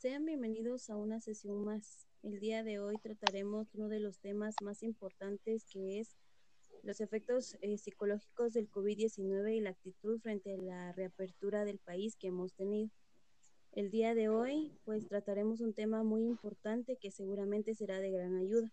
[0.00, 2.06] Sean bienvenidos a una sesión más.
[2.22, 6.16] El día de hoy trataremos uno de los temas más importantes que es
[6.82, 12.16] los efectos eh, psicológicos del COVID-19 y la actitud frente a la reapertura del país
[12.16, 12.88] que hemos tenido.
[13.72, 18.36] El día de hoy pues trataremos un tema muy importante que seguramente será de gran
[18.36, 18.72] ayuda.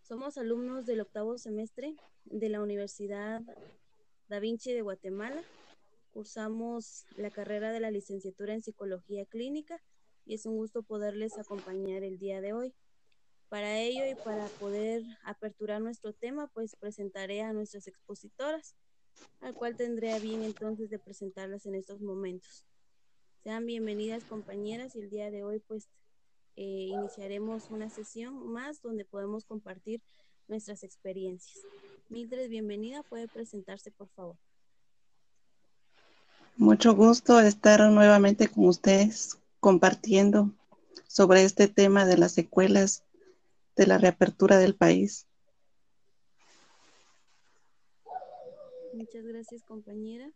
[0.00, 3.42] Somos alumnos del octavo semestre de la Universidad
[4.28, 5.42] Da Vinci de Guatemala.
[6.12, 9.82] Cursamos la carrera de la licenciatura en psicología clínica
[10.24, 12.74] y es un gusto poderles acompañar el día de hoy.
[13.48, 18.76] Para ello y para poder aperturar nuestro tema, pues presentaré a nuestras expositoras,
[19.40, 22.64] al cual tendré a bien entonces de presentarlas en estos momentos.
[23.42, 25.88] Sean bienvenidas compañeras y el día de hoy pues
[26.56, 30.00] eh, iniciaremos una sesión más donde podemos compartir
[30.48, 31.58] nuestras experiencias.
[32.08, 34.36] Mildred, bienvenida, puede presentarse por favor.
[36.56, 40.50] Mucho gusto estar nuevamente con ustedes compartiendo
[41.06, 43.04] sobre este tema de las secuelas
[43.76, 45.28] de la reapertura del país.
[48.92, 50.32] Muchas gracias, compañera.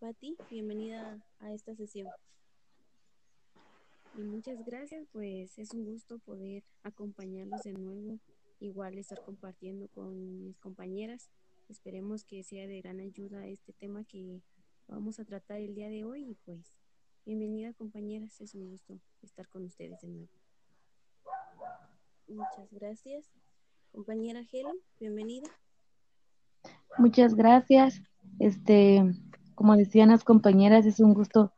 [0.00, 2.08] Pati, bienvenida a esta sesión.
[4.18, 8.18] Y muchas gracias, pues es un gusto poder acompañarlos de nuevo,
[8.58, 11.30] igual estar compartiendo con mis compañeras.
[11.68, 14.42] Esperemos que sea de gran ayuda este tema que
[14.90, 16.74] vamos a tratar el día de hoy y pues
[17.24, 20.28] bienvenida compañeras, es un gusto estar con ustedes de nuevo.
[22.26, 23.30] Muchas gracias.
[23.92, 25.48] Compañera Helen, bienvenida.
[26.98, 28.02] Muchas gracias.
[28.38, 29.02] Este,
[29.54, 31.52] como decían las compañeras, es un gusto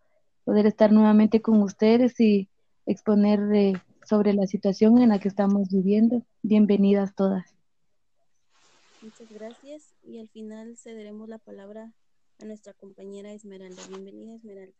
[0.45, 2.49] poder estar nuevamente con ustedes y
[2.87, 6.23] exponer eh, sobre la situación en la que estamos viviendo.
[6.43, 7.55] Bienvenidas todas.
[9.01, 11.93] Muchas gracias y al final cederemos la palabra
[12.43, 13.87] a nuestra compañera Esmeralda.
[13.89, 14.77] Bienvenida, Esmeralda.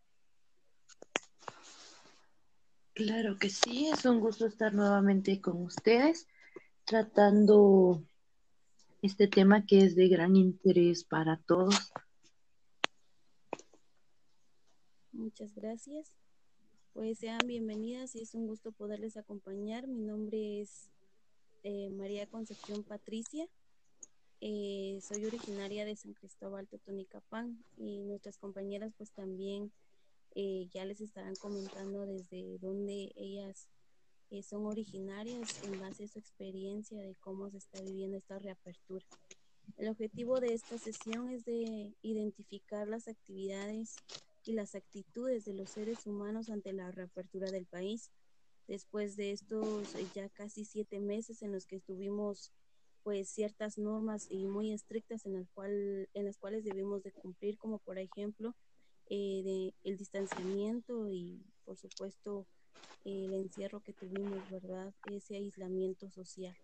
[2.93, 6.27] Claro que sí, es un gusto estar nuevamente con ustedes
[6.83, 8.03] tratando
[9.01, 11.93] este tema que es de gran interés para todos.
[15.13, 16.11] Muchas gracias.
[16.91, 19.87] Pues sean bienvenidas y es un gusto poderles acompañar.
[19.87, 20.89] Mi nombre es
[21.63, 23.47] eh, María Concepción Patricia.
[24.45, 29.71] Eh, soy originaria de San Cristóbal, Totonicapán y nuestras compañeras pues también
[30.35, 33.69] eh, ya les estarán comentando desde dónde ellas
[34.45, 39.05] son originarias en base a su experiencia de cómo se está viviendo esta reapertura.
[39.77, 43.95] El objetivo de esta sesión es de identificar las actividades
[44.43, 48.11] y las actitudes de los seres humanos ante la reapertura del país.
[48.67, 52.51] Después de estos eh, ya casi siete meses en los que estuvimos
[53.03, 57.57] pues ciertas normas y muy estrictas en las, cual, en las cuales debemos de cumplir,
[57.57, 58.55] como por ejemplo
[59.09, 62.47] eh, de el distanciamiento y por supuesto
[63.03, 64.93] el encierro que tuvimos, ¿verdad?
[65.11, 66.55] Ese aislamiento social.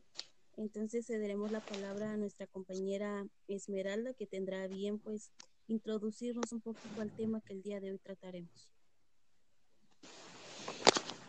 [0.56, 5.32] Entonces cederemos la palabra a nuestra compañera Esmeralda, que tendrá bien pues
[5.68, 8.70] introducirnos un poquito al tema que el día de hoy trataremos.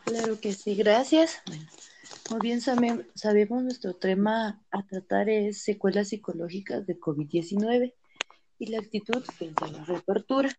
[0.04, 1.42] Claro que sí, gracias.
[2.26, 7.94] Como bien sabemos, nuestro tema a tratar es secuelas psicológicas de COVID-19
[8.58, 10.50] y la actitud frente a la reapertura.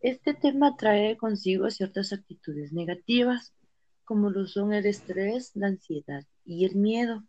[0.00, 3.54] Este tema trae consigo ciertas actitudes negativas,
[4.04, 7.24] como lo son el estrés, la ansiedad y el miedo.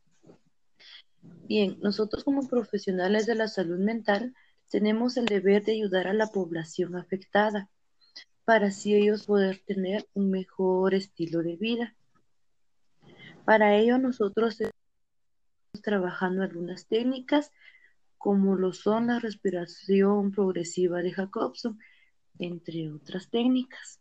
[1.47, 4.35] Bien, nosotros como profesionales de la salud mental
[4.69, 7.69] tenemos el deber de ayudar a la población afectada
[8.43, 11.94] para así ellos poder tener un mejor estilo de vida.
[13.45, 14.73] Para ello nosotros estamos
[15.83, 17.51] trabajando algunas técnicas
[18.17, 21.79] como lo son la respiración progresiva de Jacobson,
[22.39, 23.99] entre otras técnicas.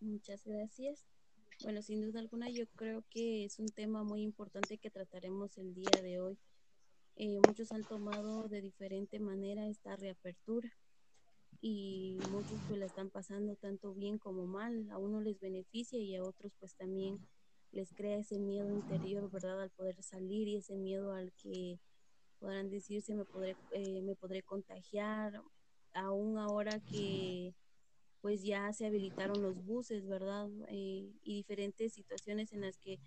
[0.00, 1.06] Muchas gracias.
[1.62, 5.74] Bueno, sin duda alguna yo creo que es un tema muy importante que trataremos el
[5.74, 6.36] día de hoy.
[7.16, 10.70] Eh, muchos han tomado de diferente manera esta reapertura
[11.60, 14.90] y muchos pues la están pasando tanto bien como mal.
[14.90, 17.18] A uno les beneficia y a otros pues también
[17.72, 19.62] les crea ese miedo interior, ¿verdad?
[19.62, 21.80] Al poder salir y ese miedo al que
[22.38, 25.42] podrán decirse me podré, eh, me podré contagiar,
[25.92, 27.54] aún ahora que
[28.20, 30.48] pues ya se habilitaron los buses, ¿verdad?
[30.68, 32.98] Eh, y diferentes situaciones en las que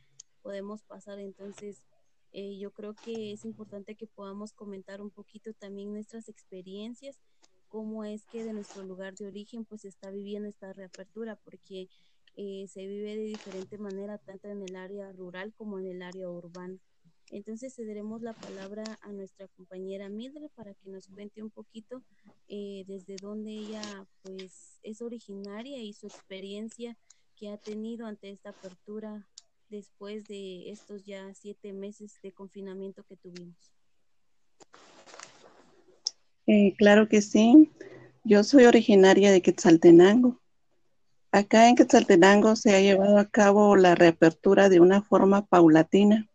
[0.43, 1.19] podemos pasar.
[1.19, 1.83] Entonces,
[2.31, 7.19] eh, yo creo que es importante que podamos comentar un poquito también nuestras experiencias,
[7.67, 11.89] cómo es que de nuestro lugar de origen pues está viviendo esta reapertura, porque
[12.35, 16.29] eh, se vive de diferente manera tanto en el área rural como en el área
[16.29, 16.79] urbana.
[17.29, 22.03] Entonces cederemos la palabra a nuestra compañera Mildred para que nos cuente un poquito
[22.47, 26.97] eh, desde dónde ella pues es originaria y su experiencia
[27.35, 29.27] que ha tenido ante esta apertura
[29.69, 33.76] después de estos ya siete meses de confinamiento que tuvimos.
[36.47, 37.69] Eh, claro que sí.
[38.23, 40.39] Yo soy originaria de Quetzaltenango.
[41.33, 46.29] Acá en Quetzaltenango se ha llevado a cabo la reapertura de una forma paulatina,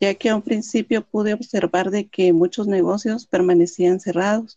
[0.00, 4.56] ya que a un principio pude observar de que muchos negocios permanecían cerrados,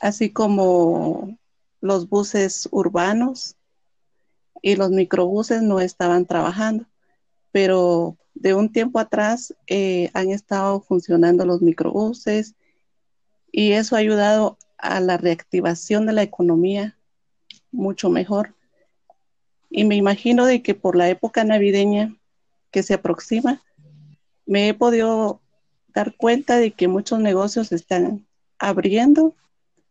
[0.00, 1.36] así como
[1.82, 3.56] los buses urbanos
[4.62, 6.86] y los microbuses no estaban trabajando,
[7.52, 12.54] pero de un tiempo atrás eh, han estado funcionando los microbuses
[13.56, 16.98] y eso ha ayudado a la reactivación de la economía
[17.72, 18.54] mucho mejor.
[19.70, 22.14] Y me imagino de que por la época navideña
[22.70, 23.62] que se aproxima,
[24.44, 25.40] me he podido
[25.88, 28.26] dar cuenta de que muchos negocios están
[28.58, 29.34] abriendo,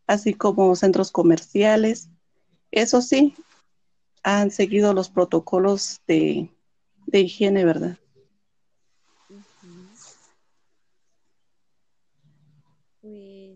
[0.06, 2.08] así como centros comerciales.
[2.70, 3.34] Eso sí,
[4.22, 6.48] han seguido los protocolos de,
[7.06, 7.98] de higiene, ¿verdad?
[13.00, 13.46] Pues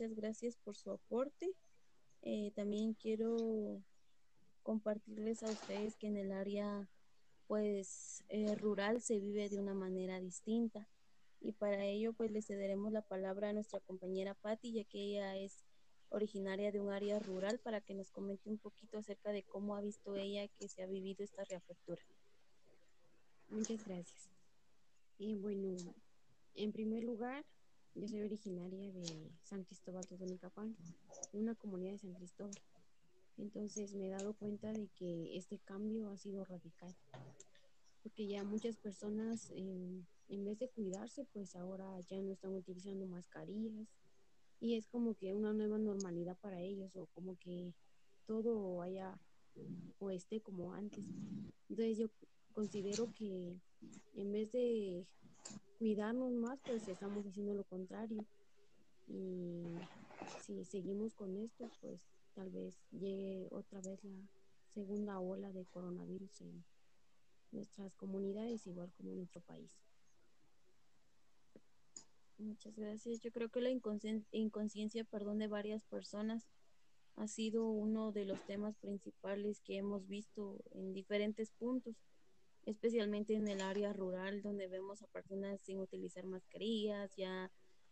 [0.00, 1.54] muchas gracias por su aporte.
[2.22, 3.82] Eh, también quiero
[4.62, 6.88] compartirles a ustedes que en el área
[7.46, 10.88] pues eh, rural se vive de una manera distinta
[11.38, 15.36] y para ello pues le cederemos la palabra a nuestra compañera Patti ya que ella
[15.36, 15.66] es
[16.08, 19.82] originaria de un área rural para que nos comente un poquito acerca de cómo ha
[19.82, 22.00] visto ella que se ha vivido esta reapertura.
[23.48, 24.30] Muchas gracias.
[25.18, 25.76] Y bueno,
[26.54, 27.44] en primer lugar,
[27.94, 30.76] yo soy originaria de San Cristóbal de Donicapán,
[31.32, 32.58] una comunidad de San Cristóbal.
[33.36, 36.94] Entonces me he dado cuenta de que este cambio ha sido radical,
[38.02, 40.06] porque ya muchas personas en
[40.44, 43.88] vez de cuidarse, pues ahora ya no están utilizando mascarillas
[44.60, 47.74] y es como que una nueva normalidad para ellos o como que
[48.26, 49.18] todo vaya
[49.98, 51.04] o esté como antes.
[51.68, 52.08] Entonces yo
[52.52, 53.58] considero que
[54.14, 55.06] en vez de
[55.80, 58.22] cuidarnos más, pues estamos haciendo lo contrario.
[59.08, 59.64] Y
[60.44, 64.28] si seguimos con esto, pues tal vez llegue otra vez la
[64.74, 66.64] segunda ola de coronavirus en
[67.50, 69.74] nuestras comunidades, igual como en nuestro país.
[72.36, 73.20] Muchas gracias.
[73.20, 76.46] Yo creo que la inconsciencia, perdón, de varias personas
[77.16, 81.96] ha sido uno de los temas principales que hemos visto en diferentes puntos
[82.66, 87.50] especialmente en el área rural donde vemos a personas sin utilizar mascarillas, ya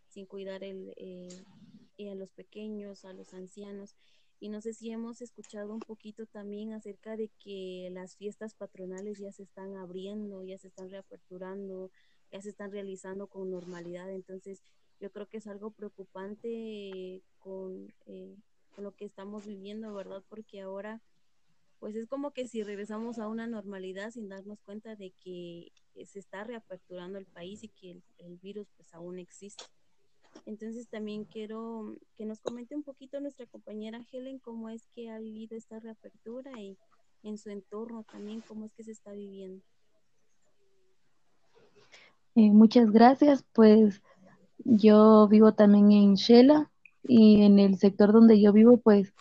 [0.09, 1.45] sin cuidar el, eh,
[2.11, 3.97] a los pequeños, a los ancianos.
[4.41, 9.19] Y no sé si hemos escuchado un poquito también acerca de que las fiestas patronales
[9.19, 11.91] ya se están abriendo, ya se están reaperturando,
[12.31, 14.13] ya se están realizando con normalidad.
[14.13, 14.63] Entonces,
[15.01, 18.37] yo creo que es algo preocupante con, eh,
[18.75, 20.23] con lo que estamos viviendo, ¿verdad?
[20.29, 21.03] Porque ahora
[21.79, 25.73] pues es como que si regresamos a una normalidad sin darnos cuenta de que
[26.05, 29.65] se está reaperturando el país y que el, virus pues aún existe.
[30.45, 35.19] Entonces también quiero que nos comente un poquito nuestra compañera Helen cómo es que ha
[35.19, 36.77] vivido esta reapertura y
[37.23, 39.63] en su entorno también cómo es que se está viviendo.
[42.35, 43.45] Eh, muchas gracias.
[43.53, 44.03] Pues
[44.59, 46.71] yo vivo también en Shela
[47.03, 49.15] y en el sector donde yo vivo pues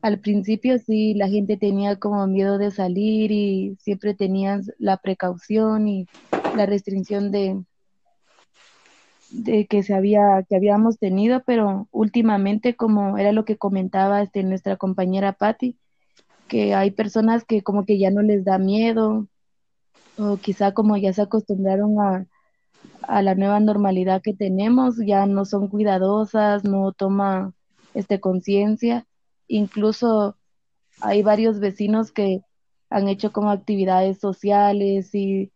[0.00, 5.88] al principio sí, la gente tenía como miedo de salir y siempre tenían la precaución
[5.88, 6.06] y
[6.56, 7.64] la restricción de,
[9.30, 14.44] de que se había que habíamos tenido, pero últimamente como era lo que comentaba este
[14.44, 15.76] nuestra compañera Patti,
[16.46, 19.26] que hay personas que como que ya no les da miedo
[20.16, 22.26] o quizá como ya se acostumbraron a,
[23.02, 27.54] a la nueva normalidad que tenemos, ya no son cuidadosas, no toman
[27.94, 29.07] este conciencia
[29.48, 30.36] Incluso
[31.00, 32.42] hay varios vecinos que
[32.90, 35.50] han hecho como actividades sociales y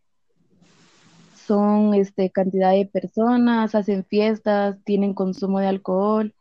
[1.47, 6.35] son este cantidad de personas, hacen fiestas, tienen consumo de alcohol.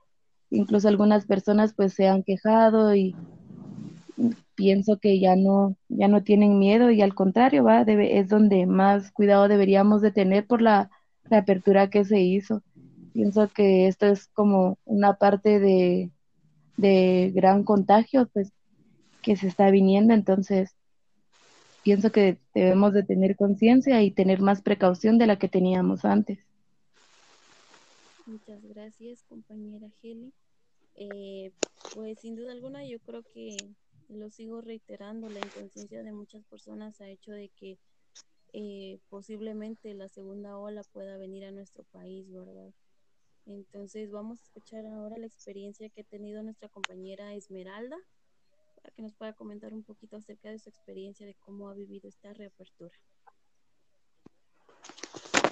[0.49, 3.15] Incluso algunas personas pues se han quejado y
[4.55, 8.65] pienso que ya no ya no tienen miedo y al contrario, va, Debe, es donde
[8.65, 10.89] más cuidado deberíamos de tener por la
[11.23, 12.61] reapertura que se hizo.
[13.13, 16.11] Pienso que esto es como una parte de
[16.77, 18.51] de gran contagio pues
[19.21, 20.75] que se está viniendo, entonces
[21.83, 26.39] pienso que debemos de tener conciencia y tener más precaución de la que teníamos antes.
[28.25, 30.33] Muchas gracias, compañera Heli.
[30.95, 31.51] Eh,
[31.93, 33.57] pues sin duda alguna yo creo que
[34.09, 37.77] lo sigo reiterando, la inconsciencia de muchas personas ha hecho de que
[38.53, 42.71] eh, posiblemente la segunda ola pueda venir a nuestro país, ¿verdad?
[43.45, 47.97] Entonces vamos a escuchar ahora la experiencia que ha tenido nuestra compañera Esmeralda
[48.75, 52.07] para que nos pueda comentar un poquito acerca de su experiencia de cómo ha vivido
[52.07, 52.93] esta reapertura.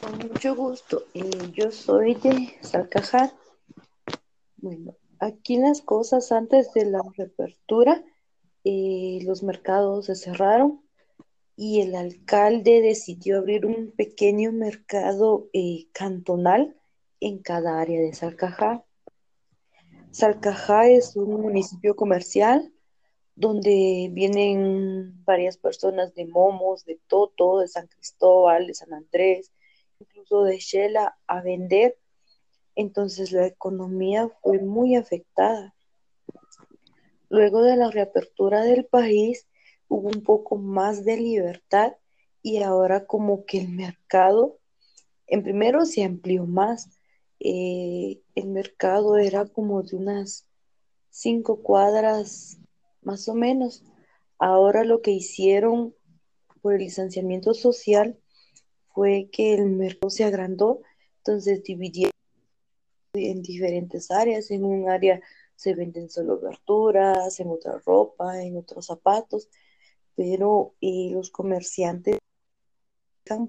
[0.01, 1.05] Con mucho gusto.
[1.13, 3.33] Eh, yo soy de Salcajá.
[4.57, 8.03] Bueno, aquí las cosas antes de la reapertura,
[8.63, 10.81] eh, los mercados se cerraron
[11.55, 16.78] y el alcalde decidió abrir un pequeño mercado eh, cantonal
[17.19, 18.83] en cada área de Salcajá.
[20.11, 22.73] Salcajá es un municipio comercial
[23.35, 29.53] donde vienen varias personas de Momos, de Toto, de San Cristóbal, de San Andrés,
[29.99, 31.97] incluso de Shela a vender.
[32.75, 35.73] Entonces la economía fue muy afectada.
[37.29, 39.47] Luego de la reapertura del país
[39.87, 41.93] hubo un poco más de libertad
[42.41, 44.57] y ahora como que el mercado,
[45.27, 46.98] en primero se amplió más.
[47.39, 50.47] Eh, el mercado era como de unas
[51.09, 52.59] cinco cuadras
[53.01, 53.83] más o menos.
[54.37, 55.95] Ahora lo que hicieron
[56.61, 58.17] por el distanciamiento social
[58.93, 60.81] fue que el mercado se agrandó,
[61.17, 62.11] entonces dividieron
[63.13, 64.51] en diferentes áreas.
[64.51, 65.21] En un área
[65.55, 69.49] se venden solo verduras, en otra ropa, en otros zapatos,
[70.15, 72.19] pero eh, los comerciantes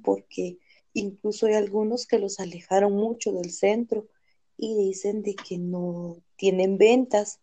[0.03, 0.59] porque
[0.93, 4.09] incluso hay algunos que los alejaron mucho del centro
[4.57, 7.41] y dicen de que no tienen ventas.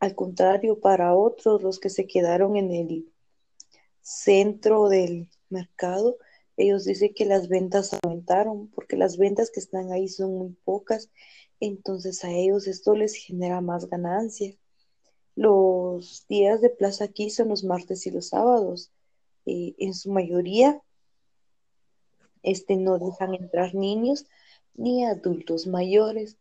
[0.00, 3.12] Al contrario, para otros, los que se quedaron en el
[4.00, 6.18] centro del mercado,
[6.56, 11.10] ellos dicen que las ventas aumentaron porque las ventas que están ahí son muy pocas,
[11.60, 14.54] entonces a ellos esto les genera más ganancia.
[15.34, 18.90] Los días de plaza aquí son los martes y los sábados.
[19.46, 20.82] Eh, en su mayoría
[22.42, 24.26] este, no dejan entrar niños
[24.74, 26.36] ni adultos mayores,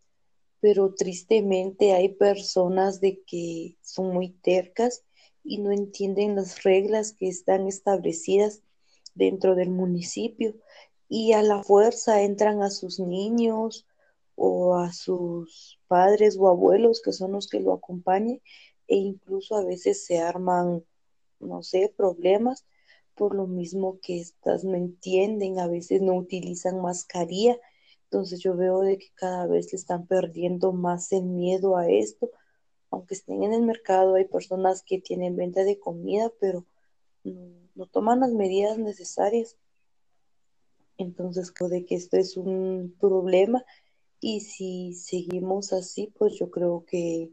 [0.60, 5.04] pero tristemente hay personas de que son muy tercas
[5.44, 8.62] y no entienden las reglas que están establecidas
[9.16, 10.56] dentro del municipio.
[11.10, 13.86] Y a la fuerza entran a sus niños
[14.36, 18.42] o a sus padres o abuelos que son los que lo acompañen
[18.88, 20.84] e incluso a veces se arman,
[21.40, 22.66] no sé, problemas
[23.18, 27.58] por lo mismo que estas no entienden, a veces no utilizan mascarilla,
[28.04, 32.30] entonces yo veo de que cada vez le están perdiendo más el miedo a esto,
[32.90, 36.66] aunque estén en el mercado, hay personas que tienen venta de comida, pero
[37.24, 39.58] no, toman las medidas necesarias.
[40.98, 43.66] Entonces creo de que esto es un problema
[44.20, 47.32] y si seguimos así, pues yo creo que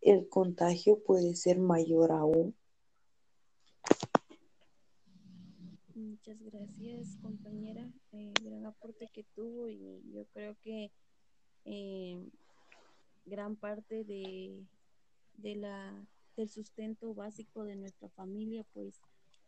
[0.00, 2.54] el contagio puede ser mayor aún.
[6.26, 7.88] Muchas gracias, compañera.
[8.10, 9.78] Eh, gran aporte que tuvo y
[10.12, 10.90] yo creo que
[11.64, 12.20] eh,
[13.26, 14.66] gran parte de,
[15.34, 16.04] de la,
[16.36, 19.00] del sustento básico de nuestra familia, pues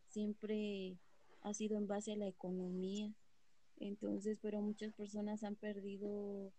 [0.06, 0.96] siempre
[1.42, 3.12] ha sido en base a la economía.
[3.80, 6.52] Entonces, pero muchas personas han perdido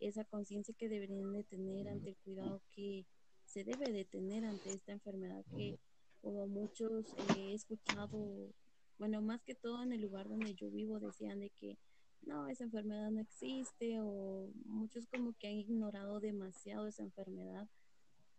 [0.00, 3.04] esa conciencia que deberían de tener ante el cuidado que
[3.44, 5.78] se debe de tener ante esta enfermedad que
[6.22, 8.54] como muchos he escuchado,
[8.98, 11.78] bueno, más que todo en el lugar donde yo vivo decían de que
[12.22, 17.68] no, esa enfermedad no existe o muchos como que han ignorado demasiado esa enfermedad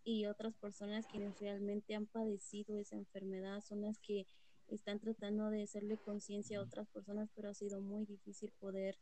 [0.04, 4.26] y otras personas quienes realmente han padecido esa enfermedad son las que
[4.68, 8.98] están tratando de hacerle conciencia a otras personas, pero ha sido muy difícil poder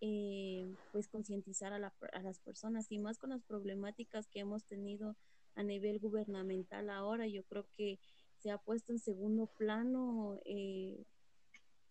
[0.00, 5.16] eh, pues concientizar a, a, las personas y más con las problemáticas que hemos tenido
[5.54, 7.26] a nivel gubernamental ahora.
[7.26, 7.98] Yo creo que
[8.46, 11.04] se ha puesto en segundo plano eh,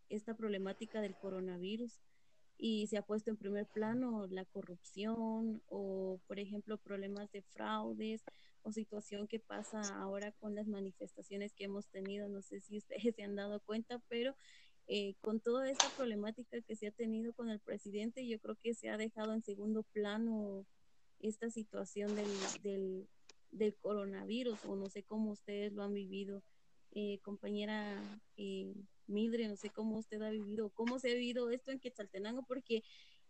[0.07, 1.99] esta problemática del coronavirus
[2.57, 8.23] y se ha puesto en primer plano la corrupción o, por ejemplo, problemas de fraudes
[8.61, 12.29] o situación que pasa ahora con las manifestaciones que hemos tenido.
[12.29, 14.33] No sé si ustedes se han dado cuenta, pero
[14.87, 18.73] eh, con toda esta problemática que se ha tenido con el presidente, yo creo que
[18.73, 20.65] se ha dejado en segundo plano
[21.19, 22.29] esta situación del,
[22.63, 23.09] del,
[23.57, 26.43] del coronavirus o no sé cómo ustedes lo han vivido.
[26.91, 27.97] Eh, compañera
[28.37, 28.73] eh,
[29.07, 32.83] Midre, no sé cómo usted ha vivido, cómo se ha vivido esto en Quetzaltenango, porque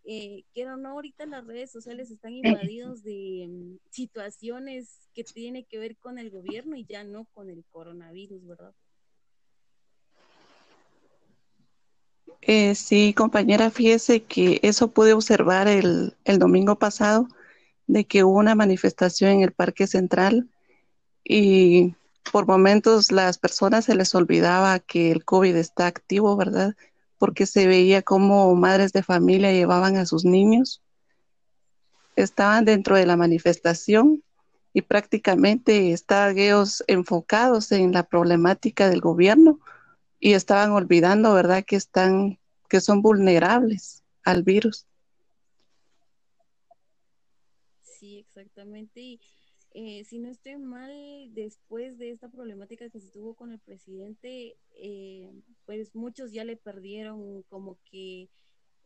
[0.03, 2.33] eh, que no ahorita las redes sociales están
[2.69, 7.49] invadidos de mm, situaciones que tienen que ver con el gobierno y ya no con
[7.49, 8.73] el coronavirus, ¿verdad?
[12.41, 17.27] Eh, sí, compañera, fíjese que eso pude observar el, el domingo pasado,
[17.87, 20.49] de que hubo una manifestación en el Parque Central
[21.23, 21.95] y
[22.31, 26.75] por momentos las personas se les olvidaba que el COVID está activo, ¿verdad?
[27.17, 30.81] Porque se veía como madres de familia llevaban a sus niños,
[32.15, 34.23] estaban dentro de la manifestación
[34.73, 39.59] y prácticamente estaban ellos enfocados en la problemática del gobierno
[40.19, 44.85] y estaban olvidando, ¿verdad?, que están, que son vulnerables al virus.
[47.83, 49.01] Sí, exactamente.
[49.01, 49.21] Y
[49.77, 50.89] eh, si no estoy mal,
[51.33, 55.29] después de esta problemática que se tuvo con el presidente, eh,
[55.65, 58.29] pues muchos ya le perdieron como que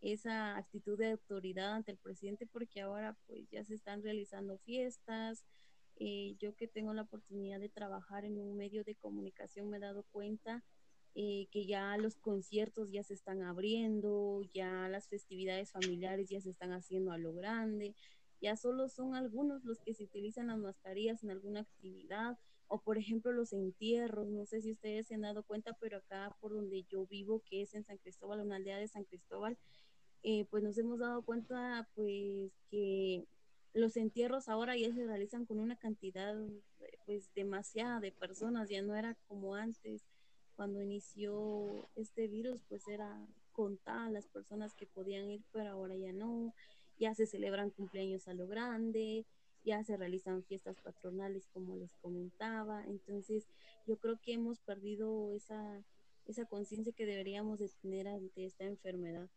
[0.01, 5.45] esa actitud de autoridad ante el presidente porque ahora pues ya se están realizando fiestas.
[5.97, 9.81] Eh, yo que tengo la oportunidad de trabajar en un medio de comunicación me he
[9.81, 10.63] dado cuenta
[11.51, 16.71] que ya los conciertos ya se están abriendo, ya las festividades familiares ya se están
[16.71, 17.93] haciendo a lo grande
[18.41, 22.97] ya solo son algunos los que se utilizan las mascarillas en alguna actividad o por
[22.97, 26.83] ejemplo los entierros, no sé si ustedes se han dado cuenta, pero acá por donde
[26.83, 29.57] yo vivo, que es en San Cristóbal, una aldea de San Cristóbal,
[30.21, 33.25] eh, pues nos hemos dado cuenta pues que
[33.73, 36.35] los entierros ahora ya se realizan con una cantidad
[37.05, 40.05] pues demasiada de personas, ya no era como antes
[40.55, 46.13] cuando inició este virus, pues era contar las personas que podían ir, pero ahora ya
[46.13, 46.53] no
[46.99, 49.25] ya se celebran cumpleaños a lo grande,
[49.63, 53.47] ya se realizan fiestas patronales como les comentaba, entonces
[53.87, 55.83] yo creo que hemos perdido esa,
[56.25, 59.29] esa conciencia que deberíamos de tener ante esta enfermedad.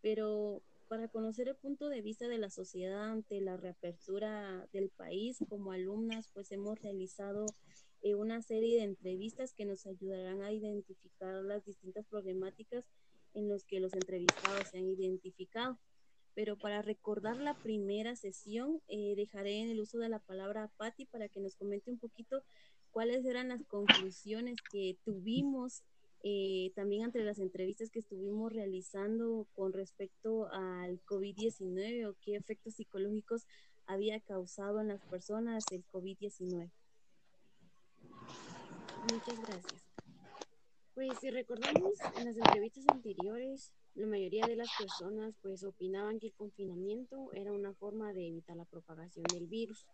[0.00, 5.38] Pero para conocer el punto de vista de la sociedad ante la reapertura del país,
[5.48, 7.46] como alumnas, pues hemos realizado
[8.02, 12.84] eh, una serie de entrevistas que nos ayudarán a identificar las distintas problemáticas
[13.34, 15.78] en las que los entrevistados se han identificado
[16.38, 20.68] pero para recordar la primera sesión, eh, dejaré en el uso de la palabra a
[20.68, 22.44] Patti para que nos comente un poquito
[22.92, 25.82] cuáles eran las conclusiones que tuvimos
[26.22, 32.74] eh, también entre las entrevistas que estuvimos realizando con respecto al COVID-19 o qué efectos
[32.74, 33.48] psicológicos
[33.86, 36.70] había causado en las personas el COVID-19.
[39.10, 39.84] Muchas gracias.
[40.94, 46.28] Pues si recordamos en las entrevistas anteriores, la mayoría de las personas pues opinaban que
[46.28, 49.84] el confinamiento era una forma de evitar la propagación del virus,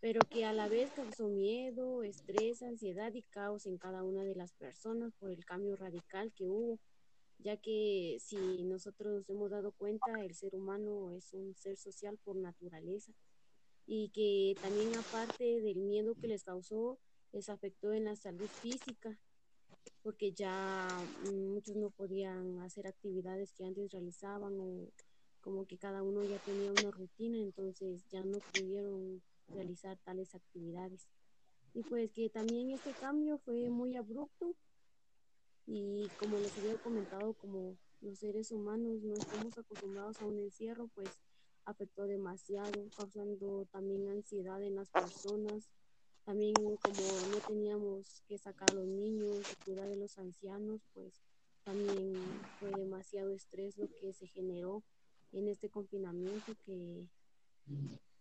[0.00, 4.34] pero que a la vez causó miedo, estrés, ansiedad y caos en cada una de
[4.34, 6.78] las personas por el cambio radical que hubo,
[7.38, 12.36] ya que si nosotros hemos dado cuenta, el ser humano es un ser social por
[12.36, 13.12] naturaleza
[13.86, 16.98] y que también aparte del miedo que les causó,
[17.32, 19.18] les afectó en la salud física
[20.02, 24.88] porque ya muchos no podían hacer actividades que antes realizaban o
[25.40, 31.06] como que cada uno ya tenía una rutina, entonces ya no pudieron realizar tales actividades.
[31.74, 34.54] Y pues que también este cambio fue muy abrupto
[35.66, 40.88] y como les había comentado, como los seres humanos no estamos acostumbrados a un encierro,
[40.94, 41.08] pues
[41.64, 45.68] afectó demasiado, causando también ansiedad en las personas
[46.24, 51.22] también como no teníamos que sacar a los niños y cuidar de los ancianos, pues
[51.64, 52.14] también
[52.58, 54.82] fue demasiado estrés lo que se generó
[55.32, 57.06] en este confinamiento que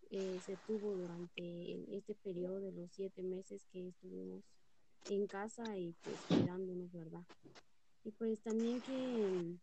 [0.10, 4.44] eh, se tuvo durante este periodo de los siete meses que estuvimos
[5.10, 7.24] en casa y pues cuidándonos, ¿verdad?
[8.04, 9.58] Y pues también que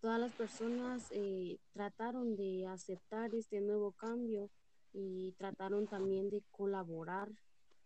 [0.00, 4.50] todas las personas eh, trataron de aceptar este nuevo cambio
[4.92, 7.30] y trataron también de colaborar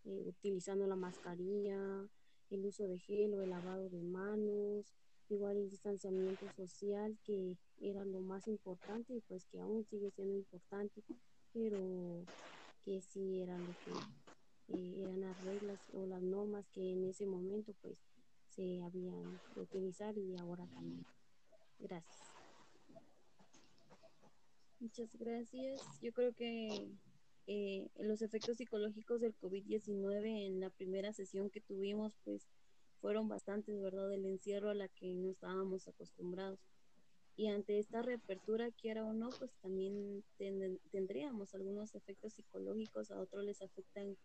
[0.05, 2.07] eh, utilizando la mascarilla,
[2.49, 4.93] el uso de gel o el lavado de manos,
[5.29, 10.35] igual el distanciamiento social que era lo más importante y pues que aún sigue siendo
[10.35, 11.03] importante,
[11.53, 12.27] pero
[12.83, 13.91] que sí eran lo que
[14.67, 17.97] eh, eran las reglas o las normas que en ese momento pues
[18.49, 21.05] se habían de utilizar y ahora también.
[21.79, 22.34] Gracias.
[24.79, 25.81] Muchas gracias.
[26.01, 26.89] Yo creo que
[27.47, 32.47] eh, los efectos psicológicos del COVID-19 en la primera sesión que tuvimos, pues
[32.99, 34.09] fueron bastantes, ¿verdad?
[34.09, 36.59] Del encierro a la que no estábamos acostumbrados.
[37.37, 40.23] Y ante esta reapertura, quiera o no, pues también
[40.91, 44.17] tendríamos algunos efectos psicológicos, a otros les afectan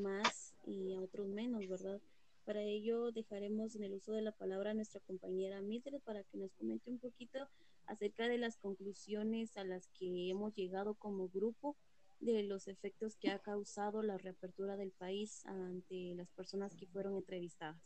[0.00, 2.00] más y a otros menos, ¿verdad?
[2.44, 6.38] Para ello dejaremos en el uso de la palabra a nuestra compañera Mildred para que
[6.38, 7.48] nos comente un poquito
[7.92, 11.76] acerca de las conclusiones a las que hemos llegado como grupo
[12.20, 17.16] de los efectos que ha causado la reapertura del país ante las personas que fueron
[17.16, 17.76] entrevistadas.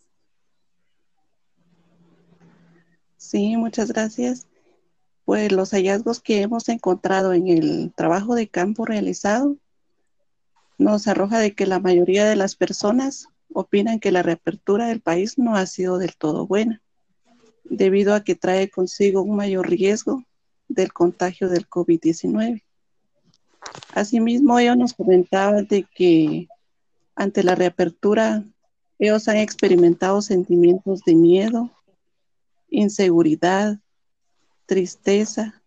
[3.17, 4.47] Sí, muchas gracias.
[5.25, 9.57] Pues los hallazgos que hemos encontrado en el trabajo de campo realizado
[10.79, 15.39] nos arroja de que la mayoría de las personas opinan que la reapertura del país
[15.39, 16.83] no ha sido del todo buena,
[17.71, 20.25] debido a que trae consigo un mayor riesgo
[20.69, 22.63] del contagio del COVID-19.
[23.95, 26.49] Asimismo, ellos nos comentaban de que
[27.15, 28.45] ante la reapertura,
[28.99, 31.71] ellos han experimentado sentimientos de miedo,
[32.69, 33.79] inseguridad,
[34.67, 35.63] tristeza,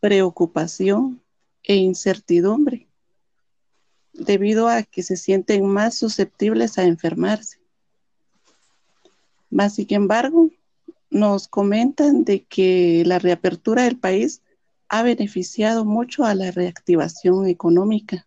[0.00, 1.22] preocupación
[1.62, 2.88] e incertidumbre,
[4.12, 7.58] debido a que se sienten más susceptibles a enfermarse.
[9.48, 10.50] Más sin embargo,
[11.12, 14.42] nos comentan de que la reapertura del país
[14.88, 18.26] ha beneficiado mucho a la reactivación económica,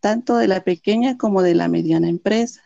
[0.00, 2.62] tanto de la pequeña como de la mediana empresa.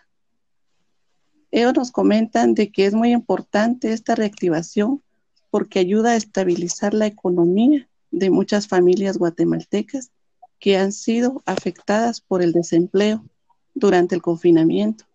[1.51, 5.03] Ellos nos comentan de que es muy importante esta reactivación
[5.51, 10.11] porque ayuda a estabilizar la economía de muchas familias guatemaltecas
[10.59, 13.25] que han sido afectadas por el desempleo
[13.75, 15.08] durante el confinamiento.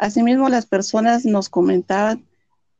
[0.00, 2.26] Asimismo, las personas nos comentaban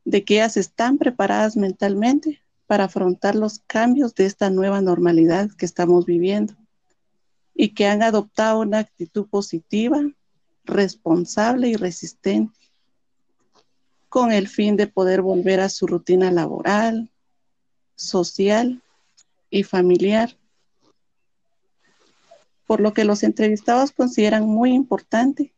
[0.05, 5.67] de que ellas están preparadas mentalmente para afrontar los cambios de esta nueva normalidad que
[5.67, 6.55] estamos viviendo
[7.53, 10.01] y que han adoptado una actitud positiva,
[10.63, 12.57] responsable y resistente
[14.09, 17.11] con el fin de poder volver a su rutina laboral,
[17.93, 18.81] social
[19.51, 20.35] y familiar.
[22.65, 25.53] Por lo que los entrevistados consideran muy importante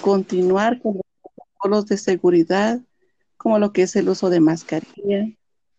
[0.00, 2.80] continuar con los protocolos de seguridad
[3.36, 5.28] como lo que es el uso de mascarilla,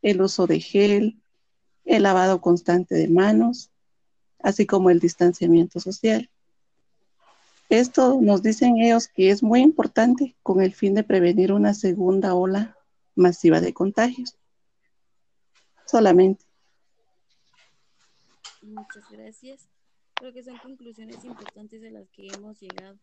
[0.01, 1.19] el uso de gel,
[1.84, 3.71] el lavado constante de manos,
[4.39, 6.30] así como el distanciamiento social.
[7.69, 12.36] Esto nos dicen ellos que es muy importante con el fin de prevenir una segunda
[12.36, 12.78] ola
[13.15, 14.38] masiva de contagios.
[15.86, 16.45] Solamente.
[18.62, 19.67] Muchas gracias.
[20.13, 22.97] Creo que son conclusiones importantes de las que hemos llegado.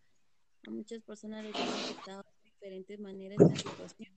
[0.67, 4.13] A muchas personas les ha afectado de diferentes maneras la situación.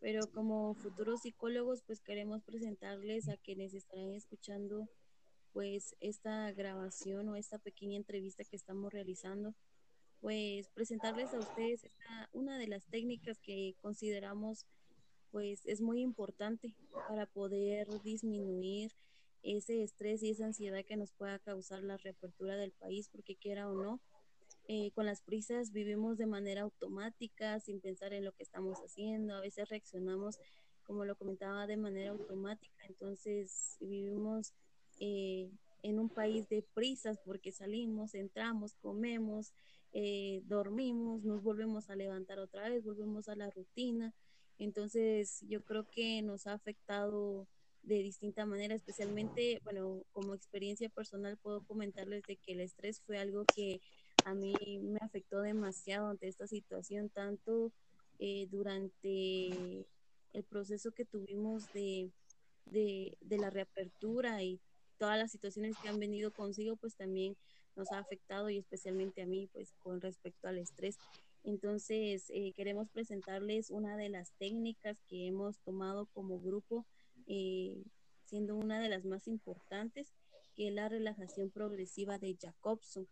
[0.00, 4.88] Pero como futuros psicólogos pues queremos presentarles a quienes estarán escuchando
[5.52, 9.54] pues esta grabación o esta pequeña entrevista que estamos realizando,
[10.20, 11.86] pues presentarles a ustedes
[12.32, 14.66] una de las técnicas que consideramos
[15.30, 16.76] pues es muy importante
[17.08, 18.92] para poder disminuir
[19.42, 23.68] ese estrés y esa ansiedad que nos pueda causar la reapertura del país, porque quiera
[23.68, 24.00] o no,
[24.66, 29.34] eh, con las prisas vivimos de manera automática, sin pensar en lo que estamos haciendo,
[29.34, 30.38] a veces reaccionamos,
[30.84, 34.54] como lo comentaba, de manera automática, entonces vivimos
[35.00, 35.50] eh,
[35.82, 39.52] en un país de prisas porque salimos, entramos, comemos,
[39.92, 44.14] eh, dormimos, nos volvemos a levantar otra vez, volvemos a la rutina,
[44.58, 47.46] entonces yo creo que nos ha afectado
[47.82, 53.18] de distinta manera, especialmente, bueno, como experiencia personal puedo comentarles de que el estrés fue
[53.18, 53.80] algo que
[54.24, 57.72] a mí me afectó demasiado ante esta situación, tanto
[58.18, 59.86] eh, durante
[60.32, 62.10] el proceso que tuvimos de,
[62.66, 64.60] de, la reapertura y
[64.98, 67.36] todas las situaciones que han venido consigo, pues también
[67.76, 70.96] nos ha afectado y especialmente a mí, pues con respecto al estrés.
[71.42, 76.86] Entonces, eh, queremos presentarles una de las técnicas que hemos tomado como grupo,
[77.26, 77.82] eh,
[78.24, 80.14] siendo una de las más importantes,
[80.56, 83.06] que es la relajación progresiva de Jacobson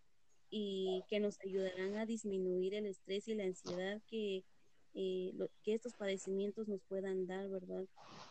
[0.54, 4.44] y que nos ayudarán a disminuir el estrés y la ansiedad que,
[4.92, 7.86] eh, que estos padecimientos nos puedan dar, ¿verdad?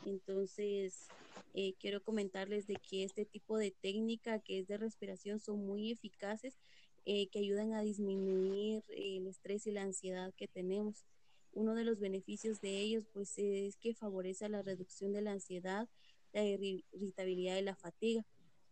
[0.05, 1.07] Entonces,
[1.55, 5.91] eh, quiero comentarles de que este tipo de técnica que es de respiración son muy
[5.91, 6.59] eficaces,
[7.05, 11.07] eh, que ayudan a disminuir el estrés y la ansiedad que tenemos.
[11.53, 15.89] Uno de los beneficios de ellos, pues, es que favorece la reducción de la ansiedad,
[16.33, 18.23] la irritabilidad y la fatiga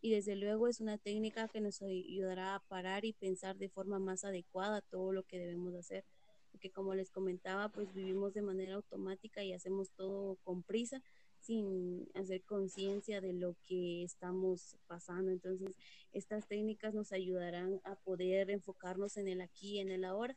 [0.01, 3.99] y desde luego es una técnica que nos ayudará a parar y pensar de forma
[3.99, 6.05] más adecuada todo lo que debemos hacer.
[6.51, 11.01] Porque como les comentaba, pues vivimos de manera automática y hacemos todo con prisa
[11.41, 15.31] sin hacer conciencia de lo que estamos pasando.
[15.31, 15.75] Entonces,
[16.11, 20.35] estas técnicas nos ayudarán a poder enfocarnos en el aquí en el ahora.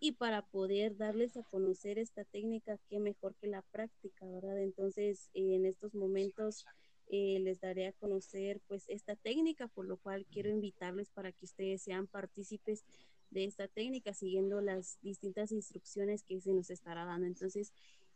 [0.00, 4.62] Y para poder darles a conocer esta técnica, qué mejor que la práctica, ¿verdad?
[4.62, 6.64] Entonces, en estos momentos
[7.10, 11.46] eh, les daré a conocer pues esta técnica, por lo cual quiero invitarles para que
[11.46, 12.84] ustedes sean partícipes
[13.30, 17.26] de esta técnica siguiendo las distintas instrucciones que se nos estará dando.
[17.26, 17.72] Entonces,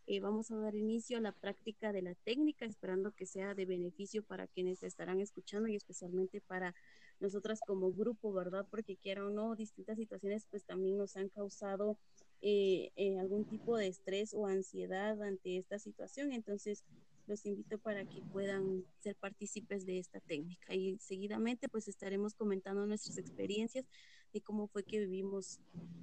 [0.07, 3.67] eh, vamos a dar inicio a la práctica de la técnica, esperando que sea de
[3.67, 6.75] beneficio para quienes estarán escuchando y especialmente para
[7.21, 8.67] nosotras como grupo, ¿verdad?
[8.69, 11.97] Porque quiera o no, distintas situaciones pues también nos han causado
[12.41, 16.33] eh, algún tipo de estrés o ansiedad ante esta situación.
[16.33, 16.85] Entonces,
[17.27, 20.75] los invito para que puedan ser partícipes de esta técnica.
[20.75, 23.87] Y seguidamente pues estaremos comentando nuestras experiencias
[24.33, 25.61] de cómo fue que vivimos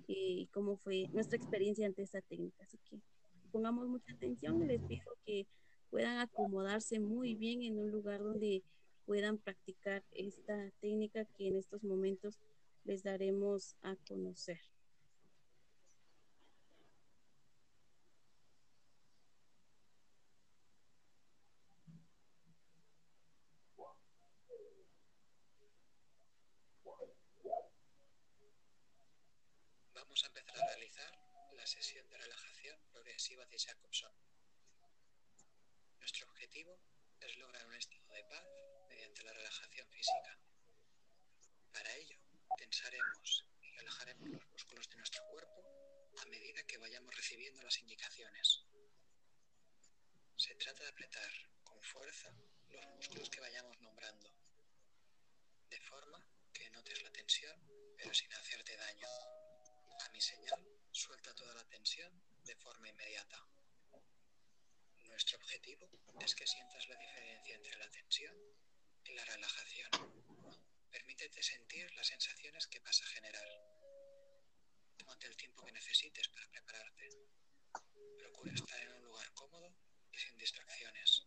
[0.07, 2.63] eh, y cómo fue nuestra experiencia ante esta técnica.
[2.63, 2.99] Así que
[3.51, 5.47] pongamos mucha atención y les pido que
[5.89, 8.63] puedan acomodarse muy bien en un lugar donde
[9.05, 12.39] puedan practicar esta técnica que en estos momentos
[12.83, 14.59] les daremos a conocer.
[29.93, 31.11] Vamos a empezar a realizar
[31.55, 34.11] la sesión de relajación progresiva de Jacobson.
[35.99, 36.79] Nuestro objetivo
[37.19, 38.43] es lograr un estado de paz
[38.89, 40.39] mediante la relajación física.
[41.71, 42.17] Para ello,
[42.57, 45.63] tensaremos y relajaremos los músculos de nuestro cuerpo
[46.17, 48.63] a medida que vayamos recibiendo las indicaciones.
[50.37, 51.31] Se trata de apretar
[51.63, 52.33] con fuerza
[52.69, 54.33] los músculos que vayamos nombrando,
[55.69, 57.61] de forma que notes la tensión,
[57.95, 59.07] pero sin hacerte daño.
[59.99, 62.11] A mi señal, suelta toda la tensión
[62.43, 63.45] de forma inmediata.
[65.05, 68.35] Nuestro objetivo es que sientas la diferencia entre la tensión
[69.03, 69.89] y la relajación.
[70.91, 73.47] Permítete sentir las sensaciones que vas a generar.
[74.97, 77.09] Tómate el tiempo que necesites para prepararte.
[78.17, 79.75] Procura estar en un lugar cómodo
[80.11, 81.25] y sin distracciones.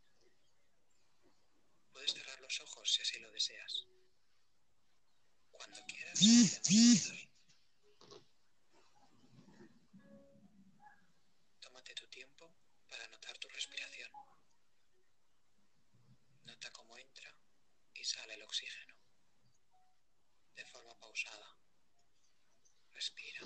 [1.93, 3.87] Puedes cerrar los ojos si así lo deseas.
[5.51, 6.19] Cuando quieras,
[18.05, 18.95] sale el oxígeno
[20.55, 21.57] de forma pausada.
[22.93, 23.41] Respira.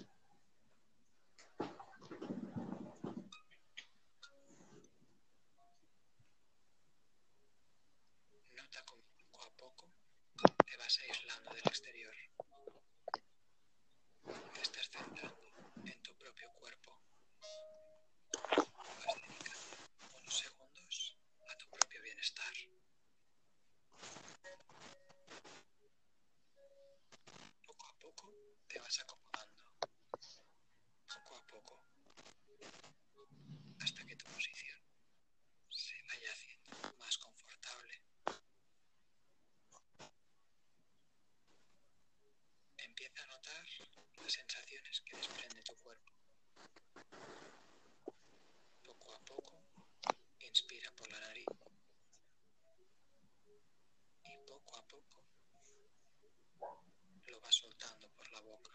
[8.53, 9.92] Nota cómo poco a poco
[10.66, 12.14] te vas aislando del exterior.
[14.55, 15.53] Te estás centrando
[15.85, 17.01] en tu propio cuerpo.
[18.33, 21.16] Vas dedicando unos segundos
[21.49, 22.53] a tu propio bienestar.
[27.66, 28.33] Poco a poco
[28.69, 29.64] te vas acomodando.
[31.09, 31.85] Poco a poco.
[33.81, 34.81] Hasta que tu posición
[35.71, 38.03] se vaya haciendo más confortable.
[42.79, 43.66] Empieza a notar
[44.27, 46.12] las sensaciones que desprende tu cuerpo.
[48.85, 49.62] Poco a poco,
[50.41, 51.47] inspira por la nariz
[54.25, 55.23] y poco a poco
[57.29, 58.73] lo vas soltando por la boca.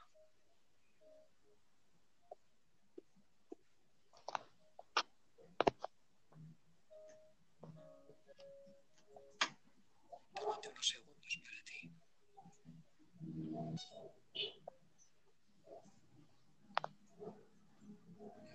[10.33, 11.91] Tómate unos segundos para ti.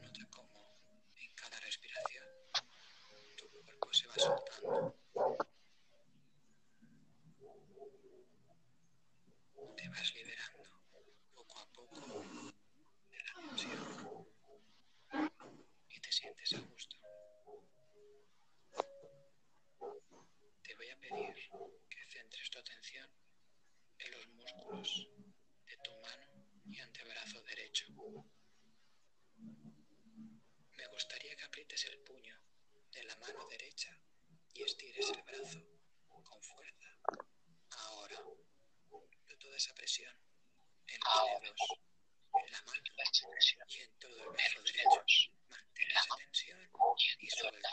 [0.03, 0.61] Nota cómo
[1.17, 2.25] en cada respiración
[3.37, 4.97] tu cuerpo se va soltando.
[9.77, 10.71] Te vas liberando
[11.35, 12.01] poco a poco
[13.11, 14.27] de la tensión
[15.89, 16.97] y te sientes a gusto.
[20.63, 21.35] Te voy a pedir
[21.89, 23.09] que centres tu atención
[23.99, 24.15] en
[24.67, 26.27] de tu mano
[26.69, 27.87] y antebrazo derecho.
[30.73, 32.37] Me gustaría que aprietes el puño
[32.93, 33.97] de la mano derecha
[34.55, 35.63] y estires el brazo
[36.25, 36.99] con fuerza.
[37.71, 38.21] Ahora,
[39.29, 40.13] de toda esa presión
[40.89, 41.61] en los dedos,
[42.45, 42.83] en la mano
[43.69, 45.31] y en todo el brazo derecho.
[45.49, 46.69] Mantén esa tensión y.
[47.29, 47.71] Suelta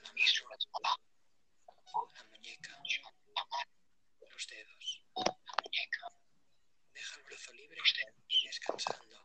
[0.00, 2.82] la mano, la muñeca,
[4.36, 5.02] los dedos.
[6.92, 7.75] Deja el brazo libre
[8.28, 9.16] y descansando.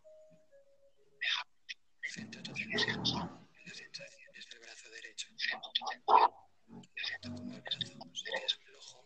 [2.11, 5.29] Tu atención en las sensaciones del brazo derecho.
[5.31, 7.79] Nota como el brazo
[8.13, 9.05] se desflojo,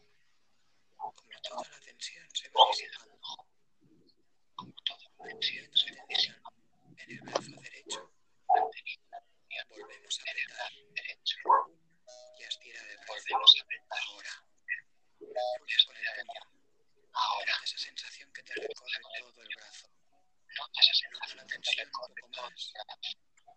[0.98, 1.14] como
[1.44, 3.20] toda la tensión se va disipando.
[4.56, 5.75] Poniendo la atención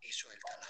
[0.01, 0.67] Y suéltala.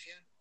[0.00, 0.39] Presta atención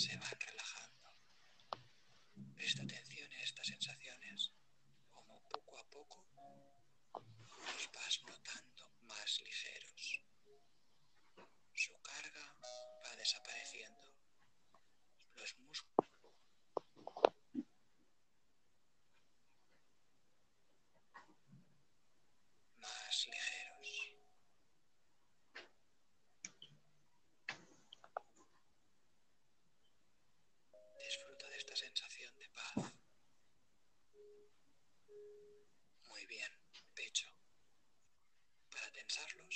[0.00, 1.10] se van relajando.
[2.56, 4.52] Presta atención a estas sensaciones,
[5.10, 6.26] como poco a poco
[7.66, 10.22] los vas notando más ligeros.
[11.74, 12.56] Su carga
[13.04, 14.14] va desapareciendo.
[15.36, 16.10] Los músculos
[22.78, 24.16] más ligeros.
[30.98, 32.92] Disfruta de esta sensación de paz.
[36.08, 36.52] Muy bien,
[36.94, 37.28] pecho.
[38.70, 39.54] Para tensarlos,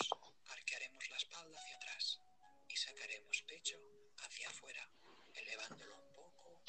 [0.49, 2.21] arquearemos la espalda hacia atrás
[2.69, 3.77] y sacaremos pecho
[4.19, 4.89] hacia afuera,
[5.35, 6.63] elevándolo un poco.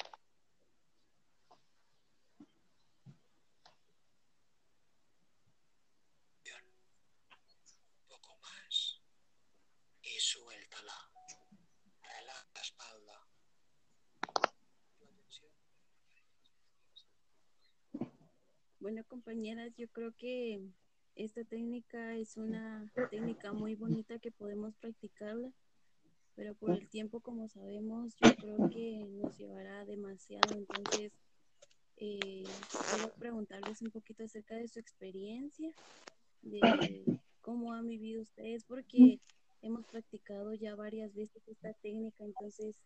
[6.44, 6.62] Bien.
[8.02, 9.00] Un poco más
[10.02, 11.10] y suéltala.
[12.02, 13.26] Relaja la espalda.
[15.00, 15.50] La tensión.
[18.86, 20.60] Bueno, compañeras, yo creo que
[21.16, 25.50] esta técnica es una técnica muy bonita que podemos practicarla,
[26.36, 30.52] pero por el tiempo, como sabemos, yo creo que nos llevará demasiado.
[30.52, 31.12] Entonces,
[31.96, 32.44] eh,
[32.88, 35.68] quiero preguntarles un poquito acerca de su experiencia,
[36.42, 39.18] de cómo han vivido ustedes, porque
[39.62, 42.76] hemos practicado ya varias veces esta técnica, entonces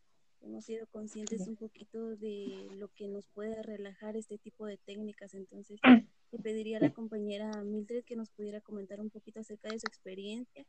[0.42, 5.34] hemos sido conscientes un poquito de lo que nos puede relajar este tipo de técnicas.
[5.34, 5.80] Entonces,
[6.32, 9.86] le pediría a la compañera Mildred que nos pudiera comentar un poquito acerca de su
[9.86, 10.64] experiencia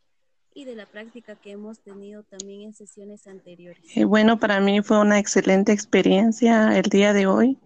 [0.53, 3.85] y de la práctica que hemos tenido también en sesiones anteriores.
[3.95, 7.57] Eh, bueno, para mí fue una excelente experiencia el día de hoy,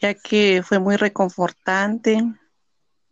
[0.00, 2.20] ya que fue muy reconfortante,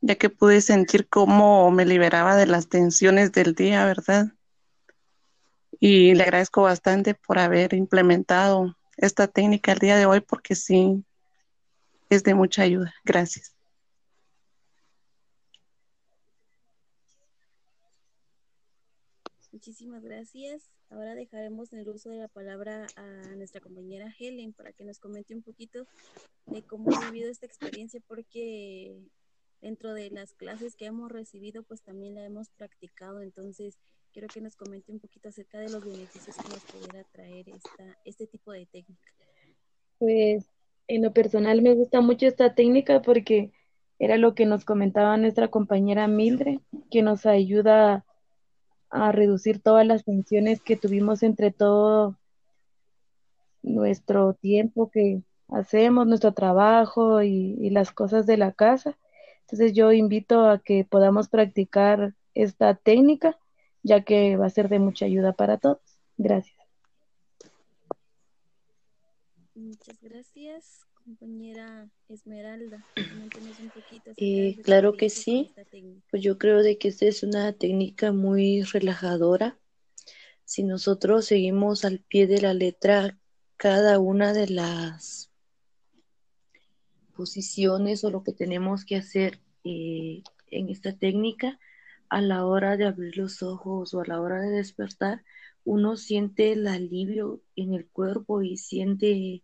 [0.01, 4.33] ya que pude sentir cómo me liberaba de las tensiones del día, ¿verdad?
[5.85, 11.05] Y le agradezco bastante por haber implementado esta técnica el día de hoy, porque sí,
[12.09, 12.95] es de mucha ayuda.
[13.05, 13.57] Gracias.
[19.51, 20.71] Muchísimas gracias.
[20.89, 25.35] Ahora dejaremos el uso de la palabra a nuestra compañera Helen para que nos comente
[25.35, 25.89] un poquito
[26.47, 29.01] de cómo ha vivido esta experiencia, porque
[29.61, 33.21] dentro de las clases que hemos recibido, pues también la hemos practicado.
[33.21, 33.81] Entonces,
[34.13, 37.99] quiero que nos comente un poquito acerca de los beneficios que nos pudiera traer esta,
[38.05, 39.11] este tipo de técnica.
[39.99, 40.47] Pues
[40.89, 43.53] en lo personal me gusta mucho esta técnica porque
[43.99, 46.59] era lo que nos comentaba nuestra compañera Mildred,
[46.91, 48.05] que nos ayuda
[48.91, 52.19] a reducir todas las tensiones que tuvimos entre todo
[53.63, 58.99] nuestro tiempo que hacemos, nuestro trabajo y, y las cosas de la casa.
[59.43, 63.39] Entonces yo invito a que podamos practicar esta técnica,
[63.83, 65.81] ya que va a ser de mucha ayuda para todos.
[66.17, 66.57] Gracias.
[69.55, 72.85] Muchas gracias, compañera Esmeralda.
[72.97, 75.53] Un poquito Eh, claro que sí.
[76.11, 79.59] Pues yo creo de que esta es una técnica muy relajadora.
[80.45, 83.19] Si nosotros seguimos al pie de la letra
[83.57, 85.31] cada una de las
[87.15, 91.59] posiciones o lo que tenemos que hacer eh, en esta técnica,
[92.13, 95.25] a la hora de abrir los ojos o a la hora de despertar,
[95.65, 99.43] uno siente el alivio en el cuerpo y siente,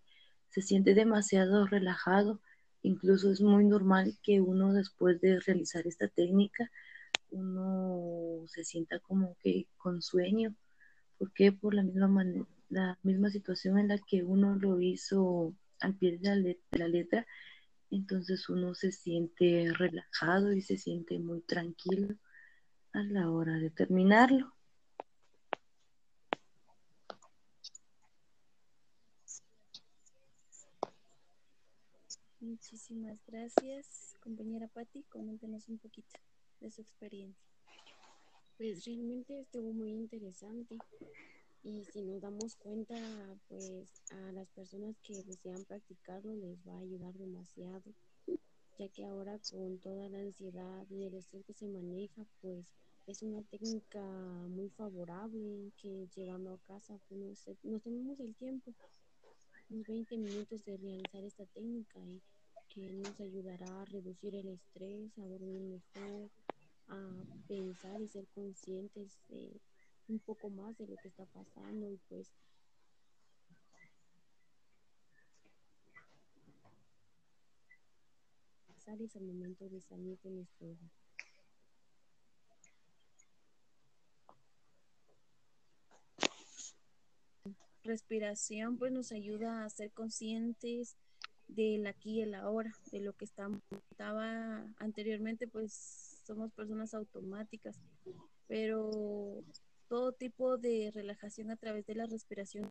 [0.51, 2.43] se siente demasiado relajado.
[2.83, 6.71] Incluso es muy normal que uno después de realizar esta técnica,
[7.31, 10.55] uno se sienta como que con sueño.
[11.17, 11.53] ¿Por qué?
[11.53, 16.19] Por la misma manera, la misma situación en la que uno lo hizo al pie
[16.19, 17.27] de la letra,
[17.91, 22.15] entonces uno se siente relajado y se siente muy tranquilo
[22.93, 24.53] a la hora de terminarlo.
[32.41, 35.03] Muchísimas gracias, compañera Patti.
[35.11, 36.19] Coméntenos un poquito
[36.61, 37.49] de su experiencia.
[38.57, 40.79] Pues realmente estuvo muy interesante
[41.63, 42.97] y si nos damos cuenta,
[43.49, 47.93] pues a las personas que desean practicarlo les va a ayudar demasiado,
[48.79, 52.65] ya que ahora con toda la ansiedad y el estrés que se maneja, pues
[53.07, 54.03] es una técnica
[54.49, 58.73] muy favorable que llegando a casa pues nos, nos el tiempo
[59.71, 62.23] unos 20 minutos de realizar esta técnica y
[62.69, 66.31] que nos ayudará a reducir el estrés, a dormir mejor,
[66.89, 69.61] a pensar y ser conscientes de
[70.09, 72.33] un poco más de lo que está pasando y pues
[78.97, 80.91] es el momento de salir de nuestro hogar.
[87.85, 90.99] respiración pues nos ayuda a ser conscientes
[91.47, 97.81] del aquí y el ahora, de lo que estaba anteriormente, pues somos personas automáticas,
[98.47, 99.43] pero
[99.89, 102.71] todo tipo de relajación a través de la respiración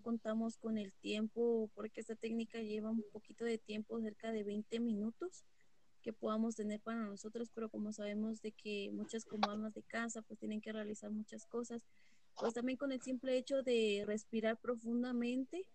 [0.00, 4.80] contamos con el tiempo porque esta técnica lleva un poquito de tiempo, cerca de 20
[4.80, 5.44] minutos
[6.02, 10.22] que podamos tener para nosotros, pero como sabemos de que muchas como almas de casa
[10.22, 11.82] pues tienen que realizar muchas cosas,
[12.36, 15.66] pues también con el simple hecho de respirar profundamente,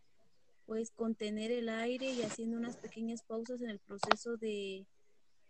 [0.65, 4.87] pues contener el aire y haciendo unas pequeñas pausas en el proceso de,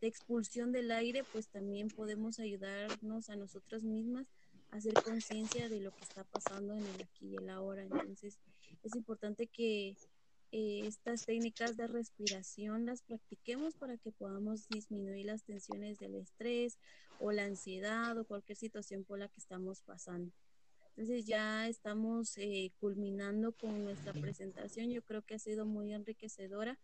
[0.02, 4.28] de expulsión del aire, pues también podemos ayudarnos a nosotras mismas
[4.72, 7.84] hacer conciencia de lo que está pasando en el aquí y el ahora.
[7.84, 8.40] Entonces,
[8.84, 9.96] es importante que
[10.52, 16.78] eh, estas técnicas de respiración las practiquemos para que podamos disminuir las tensiones del estrés
[17.20, 20.32] o la ansiedad o cualquier situación por la que estamos pasando.
[20.90, 24.90] Entonces ya estamos eh, culminando con nuestra presentación.
[24.92, 26.80] Yo creo que ha sido muy enriquecedora,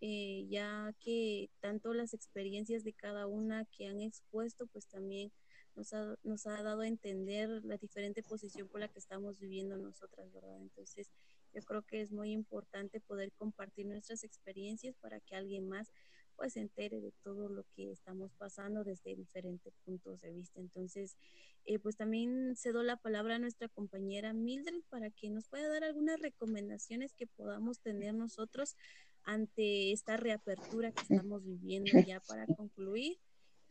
[0.00, 5.32] eh, ya que tanto las experiencias de cada una que han expuesto, pues también
[5.74, 9.76] nos ha, nos ha dado a entender la diferente posición por la que estamos viviendo
[9.76, 10.60] nosotras, ¿verdad?
[10.60, 11.10] Entonces,
[11.52, 15.92] yo creo que es muy importante poder compartir nuestras experiencias para que alguien más
[16.36, 20.60] pues se entere de todo lo que estamos pasando desde diferentes puntos de vista.
[20.60, 21.16] Entonces,
[21.64, 25.84] eh, pues también cedo la palabra a nuestra compañera Mildred para que nos pueda dar
[25.84, 28.76] algunas recomendaciones que podamos tener nosotros
[29.24, 33.18] ante esta reapertura que estamos viviendo ya para concluir.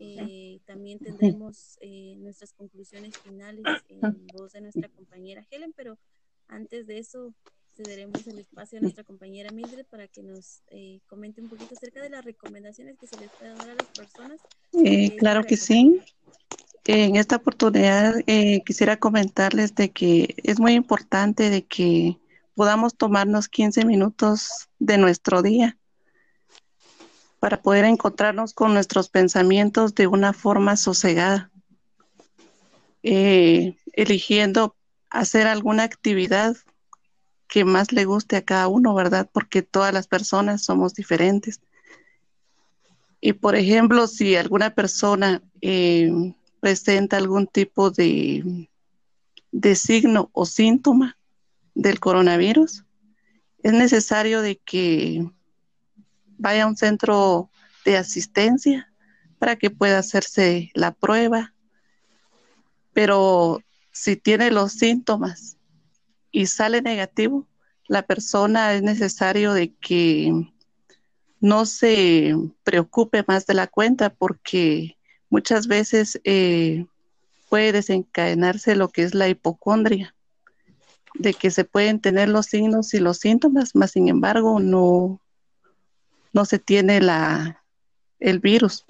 [0.03, 5.99] Eh, también tendremos eh, nuestras conclusiones finales en voz de nuestra compañera Helen, pero
[6.47, 7.35] antes de eso,
[7.75, 12.01] cederemos el espacio a nuestra compañera Mildred para que nos eh, comente un poquito acerca
[12.01, 14.41] de las recomendaciones que se les puede dar a las personas.
[15.19, 16.01] Claro que sí.
[16.85, 22.17] En esta oportunidad eh, quisiera comentarles de que es muy importante de que
[22.55, 25.77] podamos tomarnos 15 minutos de nuestro día
[27.41, 31.49] para poder encontrarnos con nuestros pensamientos de una forma sosegada,
[33.01, 34.75] eligiendo
[35.09, 36.55] hacer alguna actividad
[37.47, 39.27] que más le guste a cada uno, ¿verdad?
[39.33, 41.61] Porque todas las personas somos diferentes.
[43.19, 46.11] Y por ejemplo, si alguna persona eh,
[46.59, 48.69] presenta algún tipo de,
[49.51, 51.17] de signo o síntoma
[51.73, 52.85] del coronavirus,
[53.63, 55.25] es necesario de que
[56.41, 57.49] vaya a un centro
[57.85, 58.91] de asistencia
[59.39, 61.53] para que pueda hacerse la prueba.
[62.93, 63.61] Pero
[63.91, 65.57] si tiene los síntomas
[66.31, 67.47] y sale negativo,
[67.87, 70.33] la persona es necesario de que
[71.39, 74.97] no se preocupe más de la cuenta porque
[75.29, 76.85] muchas veces eh,
[77.49, 80.15] puede desencadenarse lo que es la hipocondria,
[81.15, 85.19] de que se pueden tener los signos y los síntomas, mas sin embargo no,
[86.33, 87.63] no se tiene la,
[88.19, 88.85] el virus.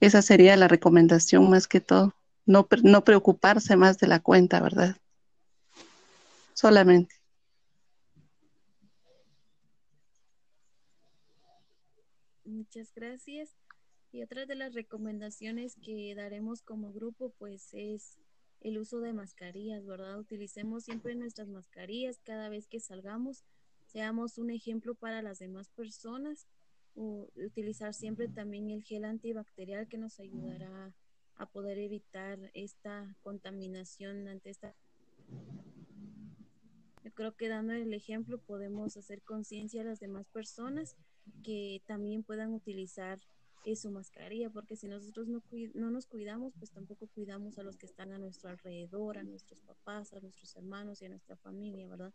[0.00, 2.14] Esa sería la recomendación más que todo.
[2.46, 4.96] No, no preocuparse más de la cuenta, ¿verdad?
[6.60, 7.14] solamente.
[12.44, 13.56] Muchas gracias.
[14.12, 18.18] Y otra de las recomendaciones que daremos como grupo, pues es
[18.60, 20.18] el uso de mascarillas, ¿verdad?
[20.18, 23.44] Utilicemos siempre nuestras mascarillas cada vez que salgamos,
[23.86, 26.46] seamos un ejemplo para las demás personas,
[26.94, 30.94] utilizar siempre también el gel antibacterial que nos ayudará
[31.36, 34.74] a poder evitar esta contaminación ante esta
[37.02, 40.96] yo creo que dando el ejemplo podemos hacer conciencia a las demás personas
[41.42, 43.18] que también puedan utilizar
[43.76, 45.42] su mascarilla, porque si nosotros no,
[45.74, 49.60] no nos cuidamos, pues tampoco cuidamos a los que están a nuestro alrededor, a nuestros
[49.60, 52.12] papás, a nuestros hermanos y a nuestra familia, ¿verdad?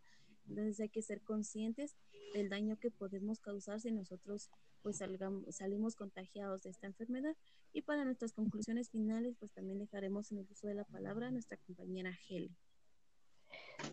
[0.48, 1.96] Entonces hay que ser conscientes
[2.34, 4.50] del daño que podemos causar si nosotros
[4.86, 7.34] pues salgamos, salimos contagiados de esta enfermedad.
[7.72, 11.30] Y para nuestras conclusiones finales, pues también dejaremos en el uso de la palabra a
[11.32, 12.54] nuestra compañera Helen.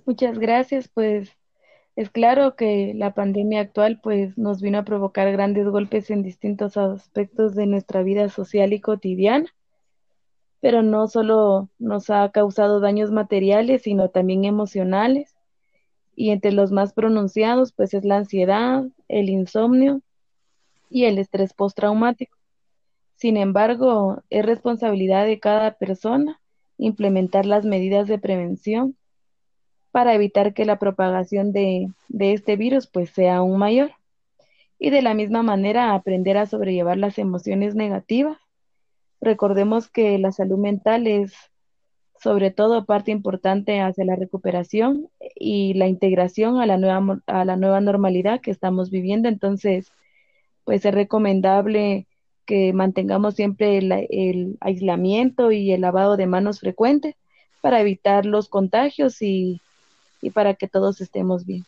[0.05, 1.31] Muchas gracias, pues
[1.95, 6.77] es claro que la pandemia actual pues nos vino a provocar grandes golpes en distintos
[6.77, 9.51] aspectos de nuestra vida social y cotidiana,
[10.59, 15.33] pero no solo nos ha causado daños materiales, sino también emocionales
[16.15, 20.03] y entre los más pronunciados pues es la ansiedad, el insomnio
[20.93, 22.37] y el estrés postraumático.
[23.15, 26.39] Sin embargo, es responsabilidad de cada persona
[26.77, 28.95] implementar las medidas de prevención
[29.91, 33.93] para evitar que la propagación de, de este virus pues sea aún mayor.
[34.77, 38.37] Y de la misma manera aprender a sobrellevar las emociones negativas.
[39.19, 41.33] Recordemos que la salud mental es
[42.21, 47.57] sobre todo parte importante hacia la recuperación y la integración a la nueva, a la
[47.57, 49.27] nueva normalidad que estamos viviendo.
[49.27, 49.91] Entonces,
[50.64, 52.07] pues es recomendable
[52.45, 57.16] que mantengamos siempre el, aislamiento y el lavado de manos frecuente
[57.61, 59.61] para evitar los contagios y,
[60.22, 61.66] y para que todos estemos bien.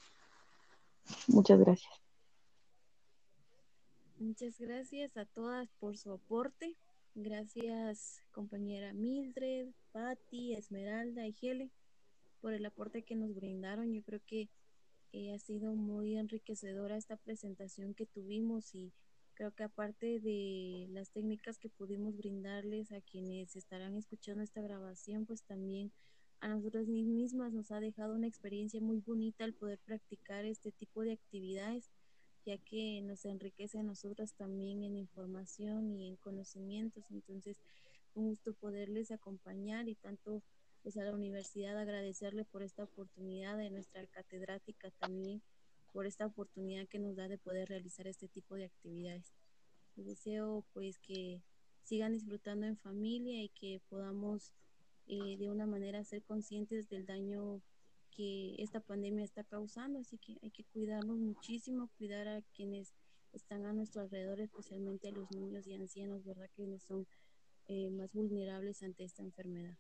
[1.28, 1.93] Muchas gracias.
[4.18, 6.76] Muchas gracias a todas por su aporte.
[7.16, 11.70] Gracias, compañera Mildred, Patti, Esmeralda y Gele,
[12.41, 13.93] por el aporte que nos brindaron.
[13.93, 14.50] Yo creo que
[15.12, 18.93] eh, ha sido muy enriquecedora esta presentación que tuvimos y
[19.34, 25.26] creo que aparte de las técnicas que pudimos brindarles a quienes estarán escuchando esta grabación,
[25.26, 25.91] pues también
[26.39, 31.01] a nosotras mismas nos ha dejado una experiencia muy bonita el poder practicar este tipo
[31.01, 31.91] de actividades
[32.45, 37.10] ya que nos enriquece a nosotras también en información y en conocimientos.
[37.10, 37.58] Entonces,
[38.14, 40.43] un gusto poderles acompañar y tanto
[40.86, 45.41] pues a la universidad agradecerle por esta oportunidad, de nuestra catedrática también
[45.91, 49.33] por esta oportunidad que nos da de poder realizar este tipo de actividades.
[49.95, 51.41] Deseo pues que
[51.81, 54.53] sigan disfrutando en familia y que podamos
[55.07, 57.63] eh, de una manera ser conscientes del daño
[58.11, 62.93] que esta pandemia está causando, así que hay que cuidarnos muchísimo, cuidar a quienes
[63.33, 66.51] están a nuestro alrededor, especialmente a los niños y ancianos, ¿verdad?
[66.55, 67.07] Que son
[67.65, 69.79] eh, más vulnerables ante esta enfermedad.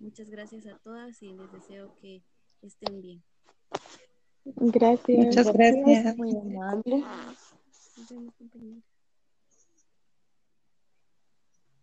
[0.00, 2.22] Muchas gracias a todas y les deseo que
[2.62, 3.22] estén bien.
[4.44, 5.26] Gracias.
[5.26, 6.16] Muchas gracias.
[6.16, 7.04] Muy amable.